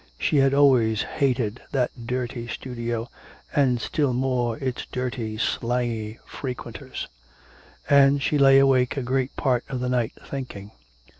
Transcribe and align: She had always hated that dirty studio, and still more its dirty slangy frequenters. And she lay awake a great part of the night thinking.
She 0.17 0.37
had 0.37 0.51
always 0.55 1.03
hated 1.03 1.61
that 1.73 1.91
dirty 2.07 2.47
studio, 2.47 3.07
and 3.55 3.79
still 3.79 4.13
more 4.13 4.57
its 4.57 4.83
dirty 4.91 5.37
slangy 5.37 6.17
frequenters. 6.25 7.07
And 7.87 8.19
she 8.19 8.39
lay 8.39 8.57
awake 8.57 8.97
a 8.97 9.03
great 9.03 9.35
part 9.35 9.63
of 9.69 9.79
the 9.79 9.89
night 9.89 10.13
thinking. 10.25 10.71